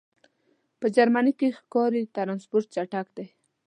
په 0.79 0.87
جرمنی 0.95 1.33
کی 1.39 1.47
ښکاری 1.57 2.03
ټرانسپورټ 2.15 2.65
چټک 2.75 3.07
دی 3.17 3.27